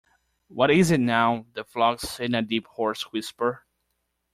‘What 0.47 0.71
is 0.71 0.89
it, 0.89 0.99
now?’ 0.99 1.45
the 1.53 1.63
Frog 1.63 1.99
said 1.99 2.25
in 2.25 2.33
a 2.33 2.41
deep 2.41 2.65
hoarse 2.65 3.03
whisper. 3.13 3.67